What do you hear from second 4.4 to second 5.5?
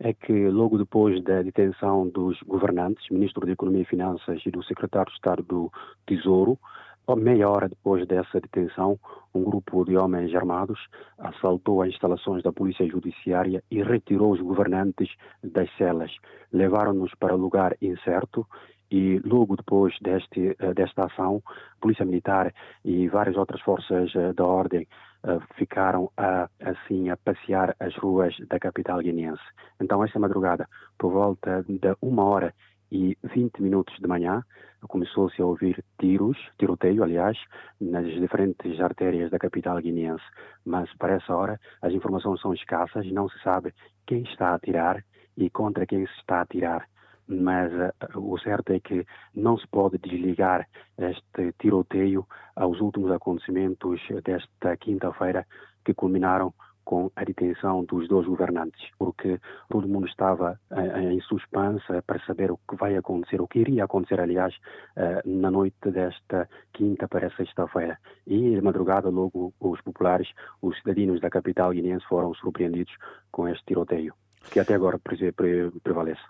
e do secretário de Estado